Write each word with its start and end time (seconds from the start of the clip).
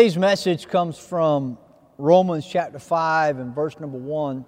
Today's 0.00 0.16
message 0.16 0.66
comes 0.66 0.96
from 0.96 1.58
Romans 1.98 2.46
chapter 2.46 2.78
5 2.78 3.38
and 3.38 3.54
verse 3.54 3.78
number 3.78 3.98
1. 3.98 4.46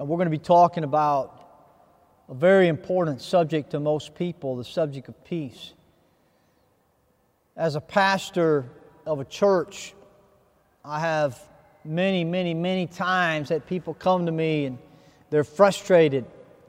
And 0.00 0.08
we're 0.08 0.16
going 0.16 0.26
to 0.26 0.30
be 0.30 0.38
talking 0.38 0.82
about 0.82 1.48
a 2.28 2.34
very 2.34 2.66
important 2.66 3.22
subject 3.22 3.70
to 3.70 3.78
most 3.78 4.16
people 4.16 4.56
the 4.56 4.64
subject 4.64 5.08
of 5.08 5.24
peace. 5.24 5.74
As 7.56 7.76
a 7.76 7.80
pastor 7.80 8.64
of 9.06 9.20
a 9.20 9.24
church, 9.24 9.94
I 10.84 10.98
have 10.98 11.40
many, 11.84 12.24
many, 12.24 12.52
many 12.52 12.88
times 12.88 13.50
that 13.50 13.64
people 13.68 13.94
come 13.94 14.26
to 14.26 14.32
me 14.32 14.64
and 14.64 14.78
they're 15.30 15.44
frustrated 15.44 16.24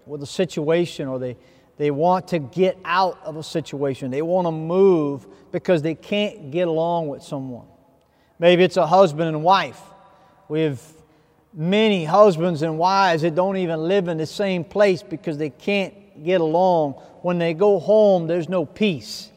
with 0.05 0.21
a 0.21 0.27
situation 0.27 1.07
or 1.07 1.17
they, 1.17 1.37
they 1.77 1.91
want 1.91 2.29
to 2.29 2.39
get 2.39 2.77
out 2.85 3.19
of 3.23 3.35
a 3.37 3.43
situation. 3.43 4.11
They 4.11 4.21
want 4.21 4.47
to 4.47 4.51
move 4.51 5.27
because 5.51 5.81
they 5.81 5.95
can't 5.95 6.51
get 6.51 6.67
along 6.67 7.07
with 7.09 7.23
someone. 7.23 7.67
Maybe 8.39 8.63
it's 8.63 8.77
a 8.77 8.87
husband 8.87 9.29
and 9.29 9.43
wife. 9.43 9.81
We 10.47 10.61
have 10.61 10.81
many 11.53 12.05
husbands 12.05 12.61
and 12.61 12.77
wives 12.77 13.21
that 13.21 13.35
don't 13.35 13.57
even 13.57 13.79
live 13.79 14.07
in 14.07 14.17
the 14.17 14.25
same 14.25 14.63
place 14.63 15.01
because 15.01 15.37
they 15.37 15.49
can't 15.49 16.23
get 16.23 16.41
along. 16.41 16.93
When 17.21 17.37
they 17.37 17.53
go 17.53 17.79
home, 17.79 18.27
there's 18.27 18.49
no 18.49 18.65
peace. 18.65 19.31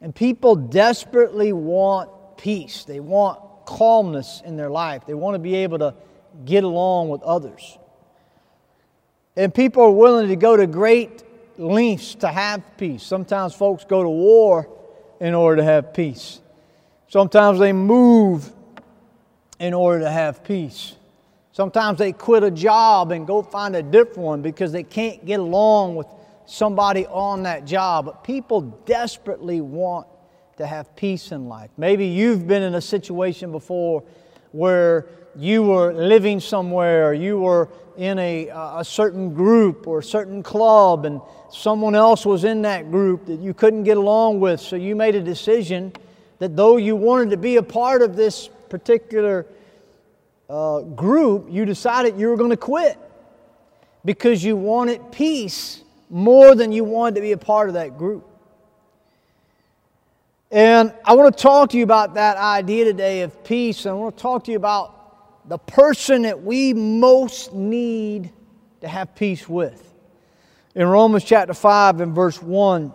And 0.00 0.14
people 0.14 0.56
desperately 0.56 1.52
want 1.52 2.10
peace. 2.36 2.84
They 2.84 3.00
want 3.00 3.40
calmness 3.64 4.42
in 4.44 4.56
their 4.56 4.70
life. 4.70 5.06
They 5.06 5.14
want 5.14 5.34
to 5.34 5.38
be 5.38 5.56
able 5.56 5.78
to 5.78 5.94
get 6.44 6.64
along 6.64 7.08
with 7.08 7.22
others. 7.22 7.78
And 9.36 9.54
people 9.54 9.82
are 9.82 9.90
willing 9.90 10.28
to 10.28 10.36
go 10.36 10.56
to 10.56 10.66
great 10.66 11.22
lengths 11.58 12.14
to 12.16 12.28
have 12.28 12.62
peace. 12.76 13.02
Sometimes 13.02 13.54
folks 13.54 13.84
go 13.84 14.02
to 14.02 14.08
war 14.08 14.68
in 15.20 15.34
order 15.34 15.56
to 15.56 15.64
have 15.64 15.92
peace. 15.92 16.40
Sometimes 17.08 17.58
they 17.58 17.72
move 17.72 18.50
in 19.58 19.74
order 19.74 20.00
to 20.00 20.10
have 20.10 20.44
peace. 20.44 20.94
Sometimes 21.52 21.98
they 21.98 22.12
quit 22.12 22.42
a 22.42 22.50
job 22.50 23.12
and 23.12 23.26
go 23.26 23.42
find 23.42 23.74
a 23.76 23.82
different 23.82 24.18
one 24.18 24.42
because 24.42 24.72
they 24.72 24.82
can't 24.82 25.24
get 25.24 25.40
along 25.40 25.96
with 25.96 26.06
somebody 26.46 27.06
on 27.06 27.44
that 27.44 27.64
job. 27.64 28.06
But 28.06 28.24
people 28.24 28.60
desperately 28.60 29.60
want 29.60 30.06
to 30.58 30.66
have 30.66 30.94
peace 30.96 31.32
in 31.32 31.48
life. 31.48 31.70
Maybe 31.76 32.06
you've 32.06 32.46
been 32.46 32.62
in 32.62 32.74
a 32.74 32.80
situation 32.80 33.52
before 33.52 34.02
where 34.52 35.06
you 35.36 35.62
were 35.62 35.92
living 35.92 36.40
somewhere, 36.40 37.12
you 37.14 37.38
were 37.38 37.68
in 37.96 38.18
a, 38.18 38.48
a 38.48 38.84
certain 38.84 39.32
group 39.32 39.86
or 39.86 40.00
a 40.00 40.02
certain 40.02 40.42
club, 40.42 41.06
and 41.06 41.20
someone 41.50 41.94
else 41.94 42.26
was 42.26 42.44
in 42.44 42.62
that 42.62 42.90
group 42.90 43.26
that 43.26 43.40
you 43.40 43.54
couldn't 43.54 43.84
get 43.84 43.96
along 43.96 44.40
with. 44.40 44.60
So 44.60 44.76
you 44.76 44.94
made 44.96 45.14
a 45.14 45.22
decision 45.22 45.92
that 46.38 46.56
though 46.56 46.76
you 46.76 46.96
wanted 46.96 47.30
to 47.30 47.36
be 47.36 47.56
a 47.56 47.62
part 47.62 48.02
of 48.02 48.16
this 48.16 48.48
particular 48.68 49.46
uh, 50.48 50.80
group, 50.80 51.48
you 51.50 51.64
decided 51.64 52.18
you 52.18 52.28
were 52.28 52.36
going 52.36 52.50
to 52.50 52.56
quit 52.56 52.98
because 54.04 54.44
you 54.44 54.56
wanted 54.56 55.10
peace 55.10 55.82
more 56.10 56.54
than 56.54 56.72
you 56.72 56.84
wanted 56.84 57.16
to 57.16 57.20
be 57.20 57.32
a 57.32 57.38
part 57.38 57.68
of 57.68 57.74
that 57.74 57.98
group. 57.98 58.28
And 60.50 60.94
I 61.04 61.14
want 61.14 61.36
to 61.36 61.42
talk 61.42 61.70
to 61.70 61.76
you 61.76 61.82
about 61.82 62.14
that 62.14 62.36
idea 62.36 62.84
today 62.84 63.22
of 63.22 63.42
peace. 63.42 63.84
And 63.84 63.92
I 63.92 63.98
want 63.98 64.16
to 64.16 64.22
talk 64.22 64.44
to 64.44 64.52
you 64.52 64.56
about 64.56 64.95
the 65.48 65.58
person 65.58 66.22
that 66.22 66.42
we 66.42 66.74
most 66.74 67.52
need 67.52 68.32
to 68.80 68.88
have 68.88 69.14
peace 69.14 69.48
with. 69.48 69.82
In 70.74 70.86
Romans 70.86 71.24
chapter 71.24 71.54
5 71.54 72.00
and 72.00 72.14
verse 72.14 72.42
1, 72.42 72.92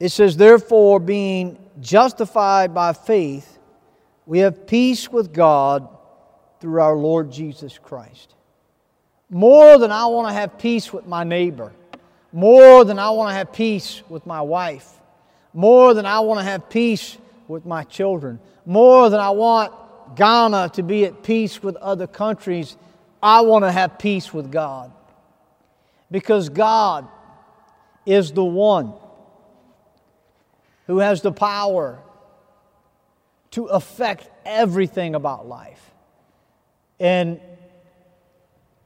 it 0.00 0.08
says, 0.08 0.36
Therefore, 0.36 0.98
being 0.98 1.58
justified 1.80 2.74
by 2.74 2.92
faith, 2.92 3.58
we 4.26 4.40
have 4.40 4.66
peace 4.66 5.10
with 5.10 5.32
God 5.32 5.88
through 6.60 6.80
our 6.80 6.96
Lord 6.96 7.30
Jesus 7.30 7.78
Christ. 7.78 8.34
More 9.30 9.78
than 9.78 9.92
I 9.92 10.06
want 10.06 10.28
to 10.28 10.34
have 10.34 10.58
peace 10.58 10.92
with 10.92 11.06
my 11.06 11.22
neighbor, 11.22 11.72
more 12.32 12.84
than 12.84 12.98
I 12.98 13.10
want 13.10 13.30
to 13.30 13.34
have 13.34 13.52
peace 13.52 14.02
with 14.08 14.26
my 14.26 14.40
wife, 14.40 14.90
more 15.52 15.94
than 15.94 16.06
I 16.06 16.20
want 16.20 16.40
to 16.40 16.44
have 16.44 16.68
peace 16.70 17.16
with 17.46 17.66
my 17.66 17.84
children, 17.84 18.40
more 18.64 19.10
than 19.10 19.20
I 19.20 19.30
want 19.30 19.72
Ghana 20.16 20.70
to 20.74 20.82
be 20.82 21.04
at 21.04 21.22
peace 21.22 21.62
with 21.62 21.76
other 21.76 22.06
countries, 22.06 22.76
I 23.22 23.40
want 23.42 23.64
to 23.64 23.72
have 23.72 23.98
peace 23.98 24.32
with 24.32 24.50
God. 24.50 24.92
Because 26.10 26.48
God 26.48 27.08
is 28.06 28.32
the 28.32 28.44
one 28.44 28.92
who 30.86 30.98
has 30.98 31.20
the 31.20 31.32
power 31.32 32.00
to 33.50 33.66
affect 33.66 34.28
everything 34.44 35.14
about 35.14 35.46
life. 35.46 35.90
And 36.98 37.40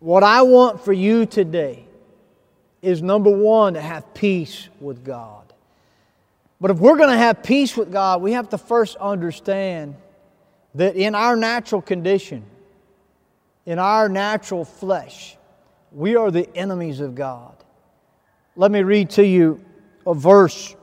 what 0.00 0.24
I 0.24 0.42
want 0.42 0.84
for 0.84 0.92
you 0.92 1.26
today 1.26 1.86
is 2.82 3.00
number 3.00 3.30
one, 3.30 3.74
to 3.74 3.80
have 3.80 4.12
peace 4.14 4.68
with 4.80 5.04
God. 5.04 5.44
But 6.60 6.72
if 6.72 6.78
we're 6.78 6.96
going 6.96 7.10
to 7.10 7.16
have 7.16 7.42
peace 7.42 7.76
with 7.76 7.92
God, 7.92 8.20
we 8.20 8.32
have 8.32 8.48
to 8.50 8.58
first 8.58 8.96
understand 8.96 9.94
that 10.74 10.96
in 10.96 11.14
our 11.14 11.36
natural 11.36 11.82
condition, 11.82 12.44
in 13.66 13.78
our 13.78 14.08
natural 14.08 14.64
flesh, 14.64 15.36
we 15.92 16.16
are 16.16 16.30
the 16.30 16.48
enemies 16.56 17.00
of 17.00 17.14
God. 17.14 17.54
Let 18.56 18.70
me 18.70 18.82
read 18.82 19.10
to 19.10 19.26
you 19.26 19.62
a 20.06 20.14
verse 20.14 20.74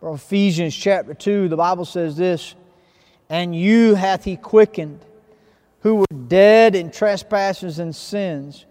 from 0.00 0.14
Ephesians 0.16 0.74
chapter 0.74 1.14
2. 1.14 1.48
The 1.48 1.56
Bible 1.56 1.84
says 1.84 2.16
this 2.16 2.54
And 3.28 3.54
you 3.54 3.94
hath 3.94 4.24
he 4.24 4.36
quickened, 4.36 5.04
who 5.80 5.96
were 5.96 6.28
dead 6.28 6.74
in 6.74 6.90
trespasses 6.90 7.78
and 7.78 7.94
sins, 7.94 8.66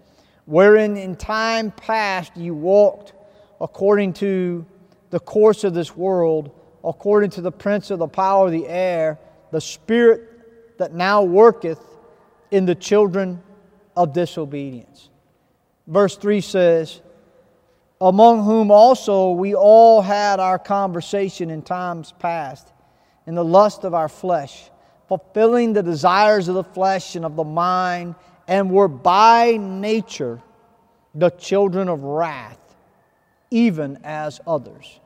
wherein 0.45 0.97
in 0.97 1.15
time 1.15 1.71
past 1.71 2.37
you 2.37 2.53
walked 2.53 3.13
according 3.59 4.13
to 4.13 4.65
the 5.09 5.19
course 5.19 5.63
of 5.63 5.73
this 5.73 5.95
world 5.95 6.51
according 6.83 7.29
to 7.29 7.41
the 7.41 7.51
prince 7.51 7.91
of 7.91 7.99
the 7.99 8.07
power 8.07 8.47
of 8.47 8.51
the 8.51 8.67
air, 8.67 9.17
the 9.51 9.61
spirit 9.61 10.32
that 10.77 10.93
now 10.93 11.23
worketh 11.23 11.79
in 12.51 12.65
the 12.65 12.75
children 12.75 13.41
of 13.95 14.13
disobedience. 14.13 15.09
Verse 15.87 16.15
3 16.17 16.41
says, 16.41 17.01
Among 17.99 18.43
whom 18.43 18.71
also 18.71 19.31
we 19.31 19.55
all 19.55 20.01
had 20.01 20.39
our 20.39 20.59
conversation 20.59 21.49
in 21.49 21.61
times 21.61 22.13
past, 22.19 22.71
in 23.25 23.35
the 23.35 23.45
lust 23.45 23.83
of 23.83 23.93
our 23.93 24.09
flesh, 24.09 24.69
fulfilling 25.07 25.73
the 25.73 25.83
desires 25.83 26.47
of 26.47 26.55
the 26.55 26.63
flesh 26.63 27.15
and 27.15 27.25
of 27.25 27.35
the 27.35 27.43
mind, 27.43 28.15
and 28.47 28.69
were 28.69 28.87
by 28.87 29.57
nature 29.57 30.41
the 31.15 31.29
children 31.31 31.87
of 31.87 32.03
wrath, 32.03 32.75
even 33.51 33.99
as 34.03 34.41
others. 34.47 34.99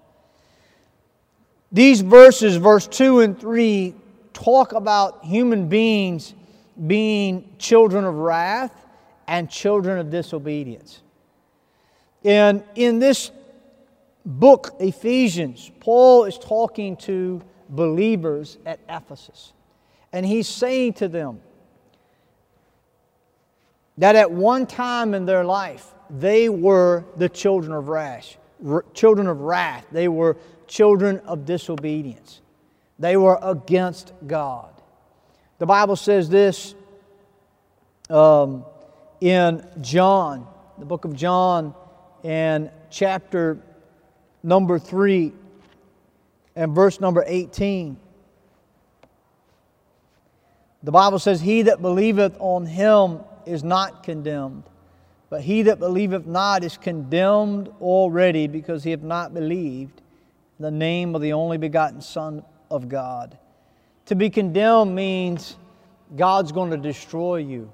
These 1.72 2.02
verses, 2.02 2.56
verse 2.56 2.88
2 2.88 3.20
and 3.20 3.40
3, 3.40 3.94
talk 4.38 4.74
about 4.74 5.26
human 5.26 5.68
beings 5.68 6.36
being 6.86 7.50
children 7.58 8.06
of 8.06 8.16
wrath 8.16 8.86
and 9.28 9.50
children 9.50 9.98
of 9.98 10.12
disobedience. 10.12 11.02
And 12.24 12.64
in 12.76 13.00
this 13.00 13.32
book, 14.24 14.76
Ephesians, 14.80 15.72
Paul 15.80 16.26
is 16.26 16.38
talking 16.38 16.98
to 16.98 17.42
believers 17.70 18.60
at 18.66 18.80
Ephesus. 18.88 19.54
And 20.14 20.24
he's 20.24 20.48
saying 20.48 20.94
to 20.94 21.08
them 21.08 21.42
that 23.98 24.16
at 24.16 24.30
one 24.30 24.68
time 24.68 25.16
in 25.16 25.26
their 25.26 25.44
life, 25.44 25.94
they 26.12 26.48
were 26.48 27.04
the 27.16 27.28
children 27.28 27.74
of 27.74 27.90
wrath, 27.90 28.38
children 28.94 29.28
of 29.28 29.42
wrath. 29.42 29.86
They 29.92 30.08
were 30.08 30.38
children 30.68 31.20
of 31.22 31.46
disobedience. 31.46 32.42
They 33.00 33.18
were 33.18 33.40
against 33.42 34.14
God. 34.26 34.70
The 35.60 35.66
Bible 35.66 35.96
says 35.96 36.30
this 36.30 36.76
um, 38.10 38.66
in 39.22 39.66
John, 39.82 40.48
the 40.78 40.86
book 40.86 41.06
of 41.06 41.16
John, 41.16 41.74
and 42.24 42.72
chapter 42.90 43.60
number 44.44 44.80
3 44.80 45.34
and 46.56 46.74
verse 46.74 47.00
number 47.00 47.24
18. 47.26 47.98
The 50.84 50.92
Bible 50.92 51.20
says, 51.20 51.42
He 51.42 51.64
that 51.64 51.82
believeth 51.82 52.36
on 52.40 52.66
him 52.66 53.20
is 53.46 53.64
not 53.64 54.04
condemned, 54.04 54.64
but 55.30 55.42
he 55.42 55.64
that 55.64 55.80
believeth 55.80 56.26
not 56.26 56.64
is 56.64 56.78
condemned 56.78 57.70
already 57.82 58.48
because 58.48 58.84
he 58.84 58.92
hath 58.92 59.02
not 59.02 59.34
believed 59.34 60.02
the 60.60 60.72
name 60.72 61.14
of 61.14 61.22
the 61.22 61.34
only 61.34 61.58
begotten 61.58 62.02
Son 62.02 62.44
of 62.70 62.90
God. 62.90 63.38
To 64.08 64.16
be 64.16 64.30
condemned 64.30 64.96
means 64.96 65.56
God's 66.16 66.52
going 66.52 66.72
to 66.72 66.78
destroy 66.78 67.38
you. 67.38 67.72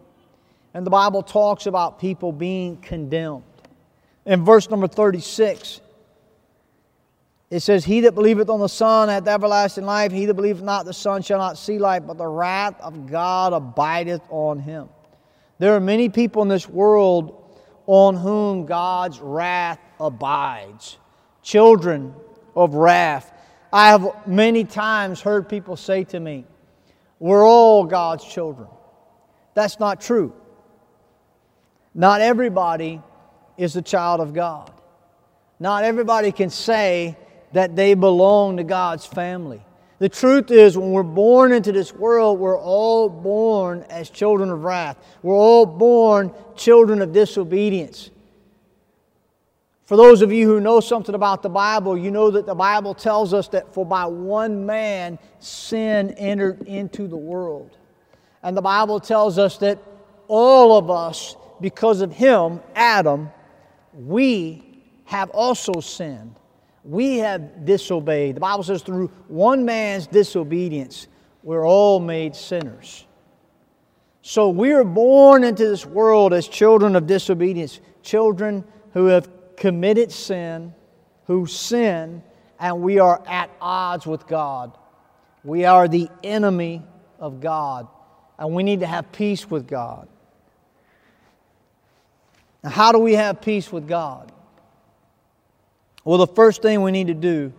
And 0.73 0.85
the 0.85 0.89
Bible 0.89 1.21
talks 1.21 1.67
about 1.67 1.99
people 1.99 2.31
being 2.31 2.77
condemned. 2.77 3.43
In 4.25 4.43
verse 4.43 4.69
number 4.69 4.87
36, 4.87 5.81
It 7.49 7.59
says, 7.59 7.85
He 7.85 8.01
that 8.01 8.15
believeth 8.15 8.49
on 8.49 8.59
the 8.59 8.67
Son 8.67 9.09
hath 9.09 9.27
everlasting 9.27 9.85
life. 9.85 10.11
He 10.11 10.25
that 10.25 10.33
believeth 10.33 10.63
not 10.63 10.85
the 10.85 10.93
Son 10.93 11.21
shall 11.21 11.37
not 11.37 11.57
see 11.57 11.77
life, 11.77 12.03
but 12.07 12.17
the 12.17 12.25
wrath 12.25 12.81
of 12.81 13.05
God 13.05 13.53
abideth 13.53 14.23
on 14.29 14.57
him. 14.57 14.89
There 15.59 15.75
are 15.75 15.79
many 15.79 16.09
people 16.09 16.41
in 16.41 16.47
this 16.47 16.67
world 16.67 17.59
on 17.85 18.15
whom 18.15 18.65
God's 18.65 19.19
wrath 19.19 19.79
abides. 19.99 20.97
Children 21.43 22.15
of 22.55 22.73
wrath. 22.75 23.31
I 23.73 23.87
have 23.89 24.27
many 24.27 24.65
times 24.65 25.19
heard 25.19 25.49
people 25.49 25.75
say 25.75 26.03
to 26.05 26.19
me, 26.19 26.45
We're 27.17 27.43
all 27.43 27.85
God's 27.85 28.23
children. 28.23 28.67
That's 29.55 29.79
not 29.79 29.99
true. 29.99 30.31
Not 31.95 32.21
everybody 32.21 33.01
is 33.57 33.75
a 33.75 33.81
child 33.81 34.21
of 34.21 34.35
God. 34.35 34.71
Not 35.59 35.83
everybody 35.83 36.31
can 36.31 36.51
say 36.51 37.17
that 37.53 37.75
they 37.75 37.95
belong 37.95 38.57
to 38.57 38.63
God's 38.63 39.07
family. 39.07 39.65
The 39.97 40.09
truth 40.09 40.51
is, 40.51 40.77
when 40.77 40.91
we're 40.91 41.01
born 41.01 41.51
into 41.51 41.71
this 41.71 41.93
world, 41.93 42.39
we're 42.39 42.59
all 42.59 43.09
born 43.09 43.85
as 43.89 44.11
children 44.11 44.51
of 44.51 44.63
wrath. 44.63 44.97
We're 45.23 45.35
all 45.35 45.65
born 45.65 46.31
children 46.55 47.01
of 47.01 47.11
disobedience. 47.11 48.11
For 49.85 49.97
those 49.97 50.21
of 50.21 50.31
you 50.31 50.47
who 50.47 50.61
know 50.61 50.79
something 50.79 51.13
about 51.13 51.43
the 51.43 51.49
Bible, 51.49 51.97
you 51.97 52.09
know 52.09 52.31
that 52.31 52.45
the 52.45 52.55
Bible 52.55 52.93
tells 52.93 53.33
us 53.33 53.49
that 53.49 53.73
for 53.73 53.85
by 53.85 54.05
one 54.05 54.65
man 54.65 55.19
sin 55.39 56.11
entered 56.11 56.61
into 56.67 57.07
the 57.07 57.17
world. 57.17 57.77
And 58.43 58.55
the 58.55 58.61
Bible 58.61 58.99
tells 58.99 59.37
us 59.37 59.57
that 59.57 59.79
all 60.27 60.77
of 60.77 60.89
us, 60.89 61.35
because 61.59 62.01
of 62.01 62.13
him, 62.13 62.61
Adam, 62.75 63.29
we 63.93 64.63
have 65.05 65.29
also 65.31 65.81
sinned. 65.81 66.35
We 66.85 67.17
have 67.17 67.65
disobeyed. 67.65 68.35
The 68.35 68.41
Bible 68.41 68.63
says 68.63 68.81
through 68.81 69.07
one 69.27 69.65
man's 69.65 70.07
disobedience, 70.07 71.07
we're 71.43 71.67
all 71.67 71.99
made 71.99 72.35
sinners. 72.35 73.05
So 74.21 74.49
we 74.49 74.71
are 74.71 74.85
born 74.85 75.43
into 75.43 75.67
this 75.67 75.85
world 75.85 76.33
as 76.33 76.47
children 76.47 76.95
of 76.95 77.05
disobedience, 77.05 77.81
children 78.01 78.63
who 78.93 79.07
have 79.07 79.29
committed 79.57 80.11
sin, 80.11 80.73
who 81.25 81.45
sin, 81.45 82.23
and 82.59 82.81
we 82.81 82.99
are 82.99 83.21
at 83.27 83.49
odds 83.59 84.05
with 84.05 84.27
God. 84.27 84.77
We 85.43 85.65
are 85.65 85.87
the 85.87 86.09
enemy 86.23 86.83
of 87.19 87.41
God, 87.41 87.87
and 88.37 88.53
we 88.53 88.63
need 88.63 88.79
to 88.81 88.87
have 88.87 89.11
peace 89.11 89.49
with 89.49 89.67
God. 89.67 90.07
Now, 92.63 92.69
how 92.69 92.91
do 92.91 92.99
we 92.99 93.13
have 93.13 93.41
peace 93.41 93.71
with 93.71 93.87
God? 93.87 94.31
Well, 96.05 96.17
the 96.17 96.27
first 96.27 96.61
thing 96.61 96.81
we 96.81 96.91
need 96.91 97.07
to 97.07 97.13
do 97.13 97.53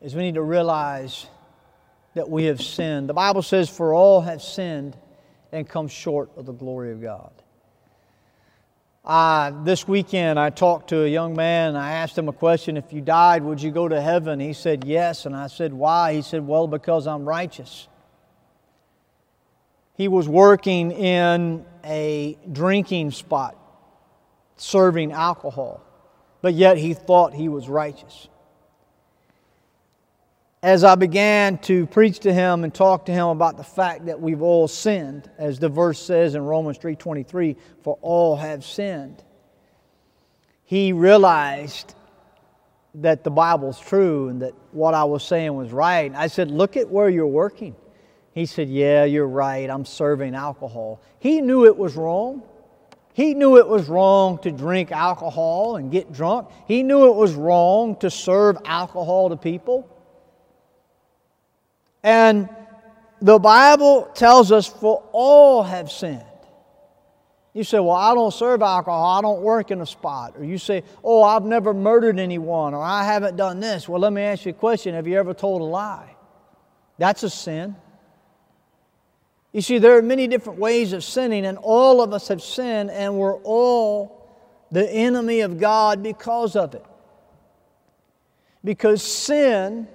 is 0.00 0.14
we 0.14 0.22
need 0.22 0.34
to 0.34 0.42
realize 0.42 1.26
that 2.14 2.28
we 2.28 2.44
have 2.44 2.60
sinned. 2.62 3.08
The 3.08 3.14
Bible 3.14 3.42
says, 3.42 3.68
For 3.68 3.92
all 3.92 4.22
have 4.22 4.42
sinned 4.42 4.96
and 5.52 5.68
come 5.68 5.88
short 5.88 6.30
of 6.36 6.46
the 6.46 6.52
glory 6.52 6.92
of 6.92 7.00
God. 7.02 7.30
This 9.64 9.86
weekend, 9.86 10.38
I 10.38 10.50
talked 10.50 10.88
to 10.90 11.04
a 11.04 11.08
young 11.08 11.36
man. 11.36 11.76
I 11.76 11.92
asked 11.92 12.18
him 12.18 12.28
a 12.28 12.32
question 12.32 12.76
If 12.76 12.92
you 12.92 13.00
died, 13.00 13.42
would 13.44 13.62
you 13.62 13.70
go 13.70 13.88
to 13.88 14.00
heaven? 14.00 14.40
He 14.40 14.52
said, 14.52 14.84
Yes. 14.84 15.26
And 15.26 15.36
I 15.36 15.46
said, 15.46 15.72
Why? 15.72 16.14
He 16.14 16.22
said, 16.22 16.46
Well, 16.46 16.66
because 16.66 17.06
I'm 17.06 17.24
righteous. 17.24 17.88
He 19.94 20.08
was 20.08 20.28
working 20.28 20.90
in 20.90 21.64
a 21.84 22.36
drinking 22.50 23.12
spot, 23.12 23.56
serving 24.56 25.12
alcohol, 25.12 25.82
but 26.42 26.52
yet 26.54 26.76
he 26.76 26.92
thought 26.92 27.32
he 27.32 27.48
was 27.48 27.68
righteous 27.68 28.28
as 30.66 30.82
I 30.82 30.96
began 30.96 31.58
to 31.58 31.86
preach 31.86 32.18
to 32.18 32.32
him 32.32 32.64
and 32.64 32.74
talk 32.74 33.06
to 33.06 33.12
him 33.12 33.28
about 33.28 33.56
the 33.56 33.62
fact 33.62 34.06
that 34.06 34.20
we've 34.20 34.42
all 34.42 34.66
sinned, 34.66 35.30
as 35.38 35.60
the 35.60 35.68
verse 35.68 35.96
says 35.96 36.34
in 36.34 36.44
Romans 36.44 36.76
3:23, 36.76 37.56
for 37.82 37.96
all 38.02 38.34
have 38.34 38.64
sinned. 38.64 39.22
He 40.64 40.92
realized 40.92 41.94
that 42.96 43.22
the 43.22 43.30
Bible's 43.30 43.78
true 43.78 44.28
and 44.28 44.42
that 44.42 44.54
what 44.72 44.92
I 44.92 45.04
was 45.04 45.22
saying 45.22 45.54
was 45.54 45.72
right. 45.72 46.12
I 46.16 46.26
said, 46.26 46.50
"Look 46.50 46.76
at 46.76 46.90
where 46.90 47.08
you're 47.08 47.28
working." 47.28 47.76
He 48.32 48.44
said, 48.44 48.68
"Yeah, 48.68 49.04
you're 49.04 49.28
right. 49.28 49.70
I'm 49.70 49.84
serving 49.84 50.34
alcohol." 50.34 50.98
He 51.20 51.40
knew 51.40 51.64
it 51.64 51.78
was 51.78 51.96
wrong. 51.96 52.42
He 53.12 53.34
knew 53.34 53.56
it 53.56 53.68
was 53.68 53.88
wrong 53.88 54.38
to 54.38 54.50
drink 54.50 54.90
alcohol 54.90 55.76
and 55.76 55.92
get 55.92 56.10
drunk. 56.10 56.48
He 56.66 56.82
knew 56.82 57.06
it 57.06 57.14
was 57.14 57.36
wrong 57.36 57.94
to 58.00 58.10
serve 58.10 58.58
alcohol 58.64 59.28
to 59.28 59.36
people. 59.36 59.86
And 62.06 62.48
the 63.20 63.40
Bible 63.40 64.08
tells 64.14 64.52
us, 64.52 64.68
for 64.68 65.02
all 65.10 65.64
have 65.64 65.90
sinned. 65.90 66.22
You 67.52 67.64
say, 67.64 67.80
Well, 67.80 67.96
I 67.96 68.14
don't 68.14 68.32
serve 68.32 68.62
alcohol, 68.62 69.18
I 69.18 69.20
don't 69.20 69.42
work 69.42 69.72
in 69.72 69.80
a 69.80 69.86
spot. 69.86 70.34
Or 70.38 70.44
you 70.44 70.56
say, 70.56 70.84
Oh, 71.02 71.24
I've 71.24 71.44
never 71.44 71.74
murdered 71.74 72.20
anyone, 72.20 72.74
or 72.74 72.82
I 72.82 73.02
haven't 73.02 73.36
done 73.36 73.58
this. 73.58 73.88
Well, 73.88 74.00
let 74.00 74.12
me 74.12 74.22
ask 74.22 74.46
you 74.46 74.50
a 74.50 74.54
question 74.54 74.94
Have 74.94 75.08
you 75.08 75.18
ever 75.18 75.34
told 75.34 75.62
a 75.62 75.64
lie? 75.64 76.14
That's 76.96 77.24
a 77.24 77.30
sin. 77.30 77.74
You 79.52 79.60
see, 79.60 79.78
there 79.78 79.96
are 79.98 80.02
many 80.02 80.28
different 80.28 80.60
ways 80.60 80.92
of 80.92 81.02
sinning, 81.02 81.44
and 81.44 81.58
all 81.58 82.00
of 82.00 82.12
us 82.12 82.28
have 82.28 82.40
sinned, 82.40 82.92
and 82.92 83.16
we're 83.16 83.38
all 83.38 84.30
the 84.70 84.88
enemy 84.88 85.40
of 85.40 85.58
God 85.58 86.04
because 86.04 86.54
of 86.54 86.76
it. 86.76 86.84
Because 88.62 89.02
sin 89.02 89.88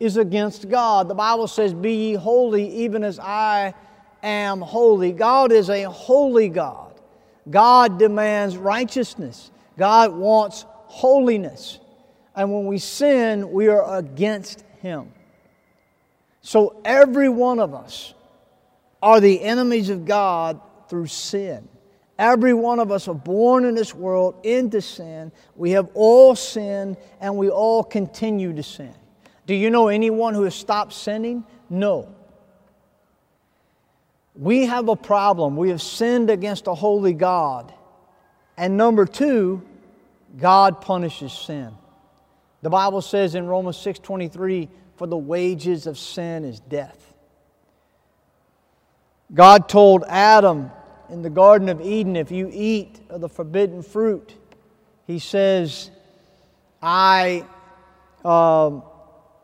is 0.00 0.16
against 0.16 0.68
God. 0.68 1.08
The 1.08 1.14
Bible 1.14 1.48
says, 1.48 1.74
Be 1.74 1.92
ye 1.92 2.14
holy, 2.14 2.68
even 2.68 3.02
as 3.04 3.18
I 3.18 3.74
am 4.22 4.60
holy. 4.60 5.12
God 5.12 5.52
is 5.52 5.70
a 5.70 5.84
holy 5.84 6.48
God. 6.48 6.94
God 7.48 7.98
demands 7.98 8.56
righteousness. 8.56 9.50
God 9.76 10.12
wants 10.12 10.64
holiness. 10.68 11.78
And 12.34 12.52
when 12.52 12.66
we 12.66 12.78
sin, 12.78 13.50
we 13.50 13.68
are 13.68 13.98
against 13.98 14.64
Him. 14.80 15.12
So 16.42 16.80
every 16.84 17.28
one 17.28 17.58
of 17.58 17.74
us 17.74 18.14
are 19.02 19.20
the 19.20 19.42
enemies 19.42 19.90
of 19.90 20.04
God 20.04 20.60
through 20.88 21.06
sin. 21.06 21.68
Every 22.18 22.52
one 22.52 22.80
of 22.80 22.90
us 22.90 23.06
are 23.06 23.14
born 23.14 23.64
in 23.64 23.74
this 23.74 23.94
world 23.94 24.34
into 24.42 24.80
sin. 24.80 25.30
We 25.54 25.70
have 25.72 25.88
all 25.94 26.34
sinned 26.34 26.96
and 27.20 27.36
we 27.36 27.48
all 27.48 27.84
continue 27.84 28.52
to 28.54 28.62
sin. 28.62 28.94
Do 29.48 29.54
you 29.54 29.70
know 29.70 29.88
anyone 29.88 30.34
who 30.34 30.42
has 30.42 30.54
stopped 30.54 30.92
sinning? 30.92 31.42
No. 31.70 32.14
We 34.34 34.66
have 34.66 34.90
a 34.90 34.94
problem. 34.94 35.56
We 35.56 35.70
have 35.70 35.80
sinned 35.80 36.28
against 36.28 36.66
a 36.66 36.74
holy 36.74 37.14
God. 37.14 37.72
And 38.58 38.76
number 38.76 39.06
two, 39.06 39.62
God 40.36 40.82
punishes 40.82 41.32
sin. 41.32 41.70
The 42.60 42.68
Bible 42.68 43.00
says 43.00 43.34
in 43.34 43.46
Romans 43.46 43.78
6:23, 43.78 44.68
"For 44.96 45.06
the 45.06 45.16
wages 45.16 45.86
of 45.86 45.96
sin 45.96 46.44
is 46.44 46.60
death." 46.60 47.14
God 49.32 49.66
told 49.66 50.04
Adam 50.08 50.70
in 51.08 51.22
the 51.22 51.30
Garden 51.30 51.70
of 51.70 51.80
Eden, 51.80 52.16
if 52.16 52.30
you 52.30 52.50
eat 52.52 53.00
of 53.08 53.22
the 53.22 53.30
forbidden 53.30 53.80
fruit, 53.80 54.34
he 55.06 55.18
says, 55.18 55.90
I 56.82 57.46
um, 58.24 58.82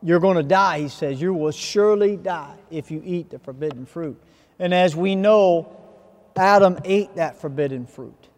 you're 0.04 0.20
going 0.20 0.36
to 0.36 0.42
die, 0.42 0.80
he 0.80 0.88
says. 0.88 1.18
You 1.18 1.32
will 1.32 1.50
surely 1.50 2.18
die 2.18 2.56
if 2.70 2.90
you 2.90 3.00
eat 3.02 3.30
the 3.30 3.38
forbidden 3.38 3.86
fruit. 3.86 4.22
And 4.58 4.74
as 4.74 4.94
we 4.94 5.16
know, 5.16 5.74
Adam 6.36 6.78
ate 6.84 7.16
that 7.16 7.40
forbidden 7.40 7.86
fruit. 7.86 8.28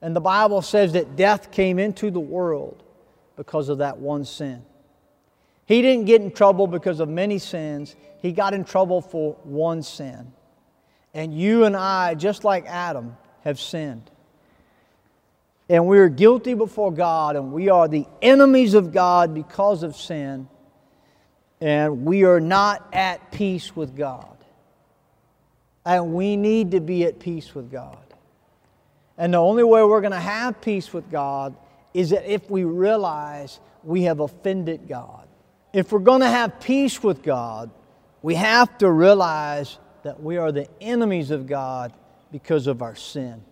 And 0.00 0.14
the 0.14 0.20
Bible 0.20 0.62
says 0.62 0.92
that 0.92 1.16
death 1.16 1.50
came 1.50 1.80
into 1.80 2.12
the 2.12 2.20
world 2.20 2.84
because 3.34 3.68
of 3.68 3.78
that 3.78 3.98
one 3.98 4.24
sin. 4.24 4.62
He 5.66 5.82
didn't 5.82 6.04
get 6.04 6.22
in 6.22 6.30
trouble 6.30 6.68
because 6.68 7.00
of 7.00 7.08
many 7.08 7.40
sins, 7.40 7.96
he 8.22 8.30
got 8.30 8.54
in 8.54 8.64
trouble 8.64 9.00
for 9.00 9.34
one 9.42 9.82
sin. 9.82 10.32
And 11.14 11.36
you 11.36 11.64
and 11.64 11.76
I, 11.76 12.14
just 12.14 12.44
like 12.44 12.64
Adam, 12.66 13.16
have 13.42 13.58
sinned. 13.58 14.08
And 15.68 15.86
we 15.88 15.98
are 15.98 16.08
guilty 16.08 16.54
before 16.54 16.92
God, 16.92 17.34
and 17.34 17.52
we 17.52 17.68
are 17.70 17.88
the 17.88 18.06
enemies 18.22 18.74
of 18.74 18.92
God 18.92 19.34
because 19.34 19.82
of 19.82 19.96
sin 19.96 20.48
and 21.60 22.04
we 22.04 22.24
are 22.24 22.40
not 22.40 22.88
at 22.92 23.32
peace 23.32 23.74
with 23.74 23.96
God. 23.96 24.36
And 25.84 26.14
we 26.14 26.36
need 26.36 26.72
to 26.72 26.80
be 26.80 27.04
at 27.04 27.18
peace 27.18 27.54
with 27.54 27.70
God. 27.70 27.98
And 29.16 29.34
the 29.34 29.38
only 29.38 29.64
way 29.64 29.82
we're 29.82 30.00
going 30.00 30.12
to 30.12 30.20
have 30.20 30.60
peace 30.60 30.92
with 30.92 31.10
God 31.10 31.56
is 31.94 32.10
that 32.10 32.30
if 32.30 32.48
we 32.50 32.64
realize 32.64 33.58
we 33.82 34.02
have 34.02 34.20
offended 34.20 34.86
God. 34.88 35.26
If 35.72 35.92
we're 35.92 35.98
going 35.98 36.20
to 36.20 36.28
have 36.28 36.60
peace 36.60 37.02
with 37.02 37.22
God, 37.22 37.70
we 38.22 38.34
have 38.34 38.76
to 38.78 38.90
realize 38.90 39.78
that 40.02 40.22
we 40.22 40.36
are 40.36 40.52
the 40.52 40.68
enemies 40.80 41.30
of 41.30 41.46
God 41.46 41.92
because 42.32 42.66
of 42.66 42.82
our 42.82 42.94
sin. 42.94 43.42